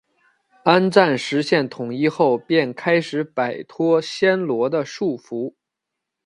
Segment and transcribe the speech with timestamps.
[0.63, 5.53] 安赞实现统一后便开始摆脱暹罗的束缚。